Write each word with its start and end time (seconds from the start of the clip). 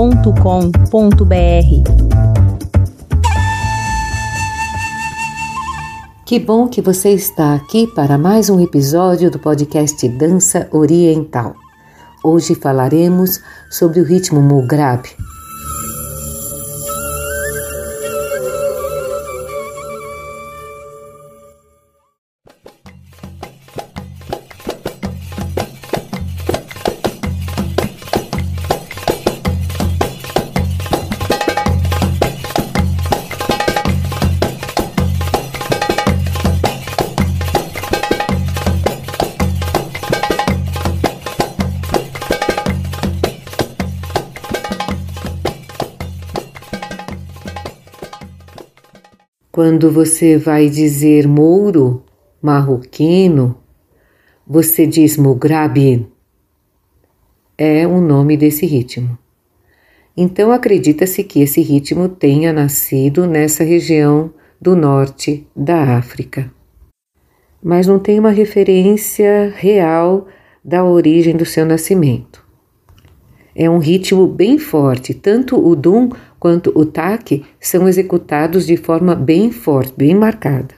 Que 6.25 6.39
bom 6.39 6.69
que 6.69 6.81
você 6.81 7.11
está 7.11 7.57
aqui 7.57 7.89
para 7.89 8.17
mais 8.17 8.49
um 8.49 8.61
episódio 8.61 9.29
do 9.29 9.41
podcast 9.41 10.09
Dança 10.09 10.69
Oriental. 10.71 11.57
Hoje 12.23 12.55
falaremos 12.55 13.41
sobre 13.73 14.01
o 14.01 14.05
ritmo 14.05 14.41
Mugrab, 14.41 15.03
Quando 49.57 49.91
você 49.91 50.37
vai 50.37 50.69
dizer 50.69 51.27
mouro, 51.27 52.05
marroquino, 52.43 53.57
você 54.47 54.87
diz 54.87 55.17
mugrabi. 55.17 56.07
É 57.57 57.87
o 57.87 57.99
nome 57.99 58.37
desse 58.37 58.67
ritmo. 58.67 59.17
Então 60.15 60.53
acredita-se 60.53 61.25
que 61.25 61.41
esse 61.41 61.63
ritmo 61.63 62.07
tenha 62.07 62.53
nascido 62.53 63.27
nessa 63.27 63.65
região 63.65 64.31
do 64.61 64.77
norte 64.77 65.47
da 65.57 65.97
África. 65.97 66.53
Mas 67.65 67.87
não 67.87 67.99
tem 67.99 68.19
uma 68.19 68.33
referência 68.33 69.55
real 69.57 70.27
da 70.63 70.85
origem 70.85 71.35
do 71.35 71.47
seu 71.47 71.65
nascimento. 71.65 72.45
É 73.55 73.71
um 73.71 73.79
ritmo 73.79 74.27
bem 74.27 74.59
forte, 74.59 75.15
tanto 75.15 75.59
o 75.59 75.75
dum 75.75 76.11
quanto 76.47 76.71
o 76.79 76.87
taque 76.87 77.45
são 77.59 77.89
executados 77.89 78.69
de 78.69 78.77
forma 78.77 79.17
bem 79.17 79.51
forte, 79.51 79.93
bem 79.97 80.15
marcada. 80.15 80.77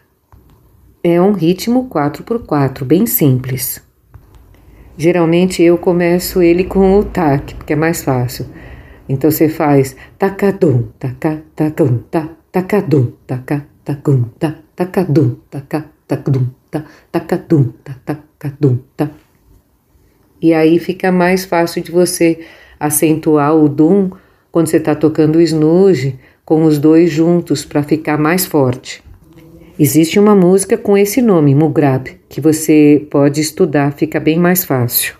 É 1.05 1.21
um 1.21 1.33
ritmo 1.33 1.91
4x4, 1.91 2.85
bem 2.87 3.05
simples. 3.05 3.85
Geralmente 4.97 5.63
eu 5.63 5.77
começo 5.77 6.41
ele 6.41 6.65
com 6.65 6.99
o 6.99 7.05
taque, 7.05 7.55
porque 7.55 7.75
é 7.75 7.77
mais 7.77 8.03
fácil. 8.03 8.47
Então 9.07 9.31
você 9.31 9.47
faz 9.47 9.95
tacadum, 10.19 10.85
taca, 10.99 11.43
tacum, 11.55 11.99
ta, 12.11 12.31
tacadum, 12.51 13.13
taca, 13.27 13.67
tacum, 13.85 14.25
ta, 14.39 14.55
tacadum, 14.75 15.37
taca, 15.51 15.85
tacadum, 16.07 16.47
ta, 16.71 16.85
tacadum, 17.13 17.73
ta, 17.85 17.95
tacadum, 18.39 18.79
ta. 18.97 19.11
E 20.41 20.55
aí 20.55 20.79
fica 20.79 21.13
mais 21.13 21.45
fácil 21.45 21.83
de 21.83 21.93
você 21.93 22.41
acentuar 22.81 23.55
o 23.55 23.69
dum 23.69 24.11
quando 24.59 24.67
você 24.67 24.79
está 24.79 24.93
tocando 24.93 25.37
o 25.37 25.41
snooze 25.41 26.19
com 26.45 26.65
os 26.65 26.81
dois 26.81 27.13
juntos 27.13 27.65
para 27.65 27.81
ficar 27.81 28.19
mais 28.19 28.45
forte. 28.45 29.01
Existe 29.79 30.19
uma 30.19 30.35
música 30.35 30.77
com 30.77 30.99
esse 30.99 31.23
nome, 31.23 31.55
Mugrab, 31.55 32.11
que 32.29 32.41
você 32.41 33.07
pode 33.09 33.41
estudar, 33.41 33.93
fica 33.93 34.19
bem 34.19 34.37
mais 34.37 34.65
fácil. 34.65 35.15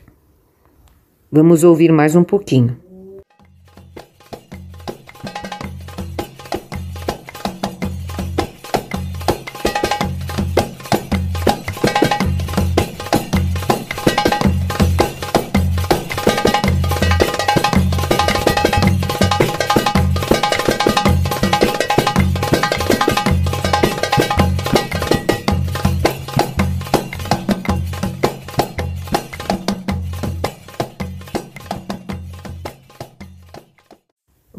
Vamos 1.31 1.63
ouvir 1.63 1.93
mais 1.93 2.17
um 2.17 2.25
pouquinho. 2.25 2.77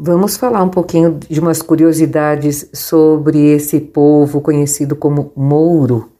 Vamos 0.02 0.38
falar 0.38 0.62
um 0.62 0.70
pouquinho 0.70 1.20
de 1.28 1.38
umas 1.38 1.60
curiosidades 1.60 2.70
sobre 2.72 3.52
esse 3.52 3.78
povo 3.78 4.40
conhecido 4.40 4.96
como 4.96 5.30
Mouro. 5.36 6.10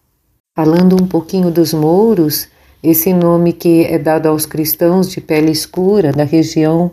Falando 0.55 1.03
um 1.03 1.07
pouquinho 1.07 1.51
dos 1.51 1.73
Mouros, 1.73 2.47
esse 2.83 3.15
nome 3.15 3.55
que 3.55 3.87
é 3.87 3.99
dado 3.99 4.27
aos 4.27 4.45
cristãos 4.45 5.09
de 5.09 5.23
pele 5.23 5.51
escura 5.51 6.13
da 6.13 6.25
região 6.25 6.93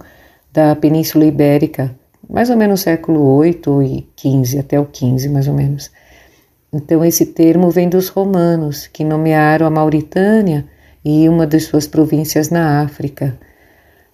da 0.53 0.77
Península 0.77 1.25
Ibérica, 1.25 1.93
mais 2.29 2.49
ou 2.49 2.55
menos 2.55 2.79
século 2.79 3.35
8 3.35 3.83
e 3.83 4.07
15, 4.15 4.57
até 4.57 4.79
o 4.79 4.85
15 4.85 5.27
mais 5.27 5.49
ou 5.49 5.53
menos. 5.53 5.91
Então 6.71 7.03
esse 7.03 7.25
termo 7.25 7.69
vem 7.69 7.89
dos 7.89 8.07
romanos, 8.07 8.87
que 8.87 9.03
nomearam 9.03 9.67
a 9.67 9.69
Mauritânia 9.69 10.65
e 11.03 11.27
uma 11.27 11.45
de 11.45 11.59
suas 11.59 11.85
províncias 11.85 12.49
na 12.49 12.81
África 12.81 13.37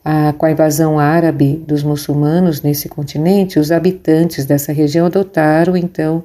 ah, 0.03 0.33
com 0.37 0.45
a 0.45 0.51
invasão 0.51 0.99
árabe 0.99 1.63
dos 1.67 1.83
muçulmanos 1.83 2.61
nesse 2.61 2.89
continente, 2.89 3.59
os 3.59 3.71
habitantes 3.71 4.45
dessa 4.45 4.73
região 4.73 5.05
adotaram 5.05 5.77
então 5.77 6.23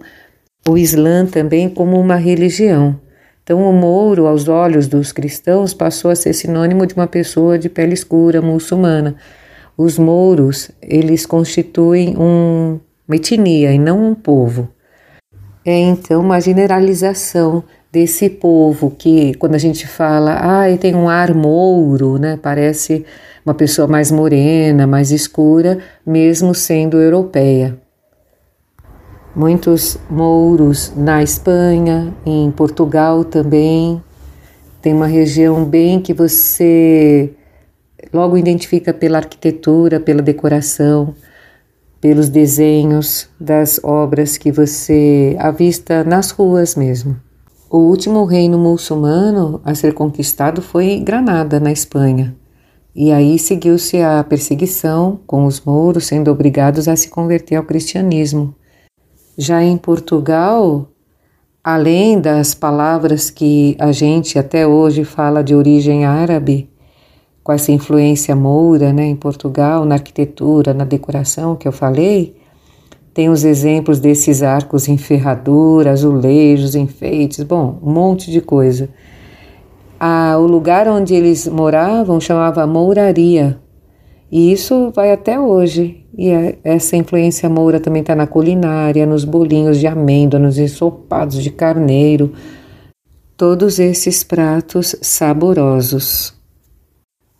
o 0.69 0.77
Islã 0.77 1.25
também 1.25 1.69
como 1.69 1.99
uma 1.99 2.17
religião. 2.17 2.99
Então, 3.43 3.63
o 3.63 3.73
mouro, 3.73 4.27
aos 4.27 4.47
olhos 4.47 4.87
dos 4.87 5.11
cristãos, 5.11 5.73
passou 5.73 6.11
a 6.11 6.15
ser 6.15 6.35
sinônimo 6.35 6.87
de 6.87 6.95
uma 6.95 7.07
pessoa 7.07 7.59
de 7.59 7.71
pele 7.71 7.95
escura 7.95 8.43
muçulmana. 8.43 9.17
Os 9.75 9.99
mouros, 9.99 10.71
eles 10.83 11.25
constituem 11.25 12.15
um, 12.19 12.79
uma 13.09 13.17
etnia 13.17 13.73
e 13.73 13.79
não 13.79 14.11
um 14.11 14.15
povo. 14.15 14.69
É 15.65 15.79
então 15.79 16.21
uma 16.21 16.41
generalização 16.41 17.65
desse 17.91 18.29
povo 18.29 18.91
que, 18.91 19.33
quando 19.35 19.55
a 19.55 19.59
gente 19.59 19.87
fala, 19.87 20.35
ah, 20.35 20.77
tem 20.77 20.95
um 20.95 21.09
ar 21.09 21.33
mouro, 21.33 22.19
né? 22.19 22.39
Parece 22.43 23.07
uma 23.49 23.55
pessoa 23.55 23.89
mais 23.89 24.11
morena, 24.11 24.87
mais 24.87 25.11
escura, 25.11 25.79
mesmo 26.05 26.55
sendo 26.55 26.99
europeia. 26.99 27.79
Muitos 29.35 29.97
mouros 30.11 30.93
na 30.95 31.23
Espanha, 31.23 32.15
em 32.27 32.51
Portugal 32.51 33.25
também. 33.25 34.03
Tem 34.83 34.93
uma 34.93 35.07
região 35.07 35.65
bem 35.65 35.99
que 35.99 36.13
você 36.13 37.33
logo 38.13 38.37
identifica 38.37 38.93
pela 38.93 39.17
arquitetura, 39.17 39.99
pela 39.99 40.21
decoração, 40.21 41.15
pelos 42.03 42.29
desenhos 42.29 43.31
das 43.41 43.81
obras 43.83 44.37
que 44.37 44.53
você 44.53 45.35
avista 45.39 46.05
nas 46.05 46.31
ruas 46.31 46.75
mesmo. 46.77 47.17
O 47.71 47.79
último 47.79 48.25
reino 48.25 48.59
muçulmano 48.59 49.61
a 49.65 49.75
ser 49.75 49.95
conquistado 49.95 50.61
foi 50.61 51.01
Granada, 51.01 51.59
na 51.59 51.73
Espanha. 51.73 52.38
E 53.01 53.13
aí 53.13 53.39
seguiu-se 53.39 54.03
a 54.03 54.25
perseguição, 54.25 55.21
com 55.25 55.47
os 55.47 55.61
mouros 55.61 56.09
sendo 56.09 56.33
obrigados 56.33 56.89
a 56.89 56.97
se 56.97 57.09
converter 57.09 57.55
ao 57.55 57.63
cristianismo. 57.63 58.53
Já 59.37 59.63
em 59.63 59.77
Portugal, 59.77 60.89
além 61.63 62.21
das 62.21 62.55
palavras 62.55 63.31
que 63.31 63.77
a 63.79 63.93
gente 63.93 64.37
até 64.37 64.67
hoje 64.67 65.05
fala 65.05 65.45
de 65.45 65.55
origem 65.55 66.05
árabe, 66.05 66.69
com 67.45 67.53
essa 67.53 67.71
influência 67.71 68.35
moura 68.35 68.93
né, 68.93 69.07
em 69.07 69.15
Portugal, 69.15 69.85
na 69.85 69.95
arquitetura, 69.95 70.75
na 70.75 70.85
decoração 70.85 71.55
que 71.55 71.69
eu 71.69 71.73
falei, 71.73 72.35
tem 73.15 73.29
os 73.29 73.45
exemplos 73.45 74.01
desses 74.01 74.43
arcos 74.43 74.89
em 74.89 74.99
ferradura, 74.99 75.93
azulejos, 75.93 76.75
enfeites, 76.75 77.45
bom, 77.45 77.79
um 77.81 77.93
monte 77.93 78.29
de 78.29 78.41
coisa 78.41 78.89
o 80.01 80.47
lugar 80.47 80.87
onde 80.87 81.15
eles 81.15 81.47
moravam 81.49 82.21
chamava 82.21 82.67
Mouraria. 82.67 83.59
E 84.31 84.53
isso 84.53 84.91
vai 84.95 85.13
até 85.13 85.41
hoje. 85.41 86.05
E 86.17 86.29
é, 86.29 86.59
essa 86.63 86.97
influência 86.97 87.49
moura 87.49 87.81
também 87.81 88.03
está 88.03 88.15
na 88.15 88.27
culinária, 88.27 89.07
nos 89.07 89.25
bolinhos 89.25 89.79
de 89.79 89.87
amêndoa, 89.87 90.39
nos 90.39 90.59
ensopados 90.59 91.43
de 91.43 91.51
carneiro. 91.51 92.33
Todos 93.37 93.79
esses 93.79 94.23
pratos 94.23 94.97
saborosos. 95.01 96.35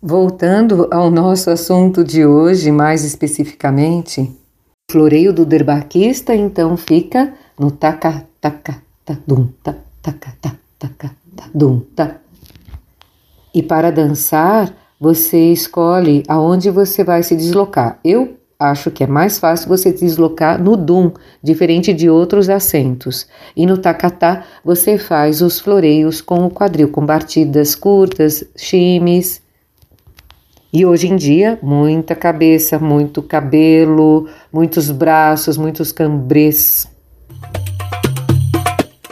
Voltando 0.01 0.87
ao 0.91 1.11
nosso 1.11 1.49
assunto 1.49 2.03
de 2.03 2.25
hoje, 2.25 2.71
mais 2.71 3.03
especificamente, 3.03 4.21
o 4.21 4.91
floreio 4.91 5.33
do 5.33 5.45
derbaquista 5.45 6.33
então 6.33 6.77
fica 6.77 7.33
no 7.59 7.69
taca 7.69 8.25
taca 8.39 8.81
ta 9.03 9.17
dum 9.27 9.49
ta 9.61 9.75
taca 10.01 10.33
ta 10.41 10.55
taca 10.79 11.11
ta 11.35 11.49
dum 11.53 11.81
ta 11.93 12.15
e 13.53 13.63
para 13.63 13.91
dançar, 13.91 14.73
você 14.99 15.51
escolhe 15.51 16.23
aonde 16.27 16.69
você 16.69 17.03
vai 17.03 17.23
se 17.23 17.35
deslocar. 17.35 17.99
Eu 18.03 18.37
acho 18.59 18.91
que 18.91 19.05
é 19.05 19.07
mais 19.07 19.39
fácil 19.39 19.69
você 19.69 19.93
deslocar 19.93 20.61
no 20.61 20.75
dum, 20.75 21.11
diferente 21.41 21.93
de 21.93 22.09
outros 22.09 22.49
assentos. 22.49 23.25
E 23.55 23.65
no 23.65 23.77
tacatá 23.77 24.43
você 24.63 24.97
faz 24.97 25.41
os 25.41 25.59
floreios 25.59 26.19
com 26.21 26.45
o 26.45 26.51
quadril, 26.51 26.89
com 26.89 27.05
batidas 27.05 27.73
curtas, 27.73 28.43
chimes. 28.57 29.41
E 30.71 30.85
hoje 30.85 31.07
em 31.07 31.15
dia, 31.15 31.57
muita 31.63 32.13
cabeça, 32.13 32.77
muito 32.77 33.23
cabelo, 33.23 34.27
muitos 34.51 34.91
braços, 34.91 35.57
muitos 35.57 35.91
cambrês. 35.91 36.87